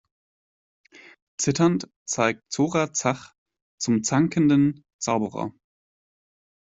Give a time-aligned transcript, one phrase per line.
[1.37, 3.35] Zitternd zeigt Zora Zach
[3.79, 5.53] zum zankenden Zauberer.